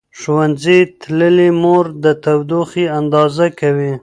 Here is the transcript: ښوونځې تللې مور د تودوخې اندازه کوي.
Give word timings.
ښوونځې 0.19 0.79
تللې 1.01 1.49
مور 1.61 1.85
د 2.03 2.05
تودوخې 2.23 2.85
اندازه 2.99 3.45
کوي. 3.59 3.93